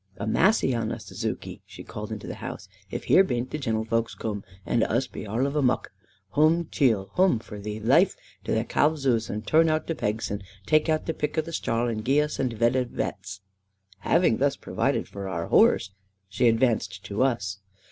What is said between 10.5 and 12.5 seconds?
take the pick to the strah, and gie un